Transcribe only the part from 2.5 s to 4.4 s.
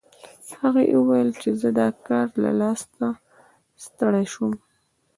لاسه ستړې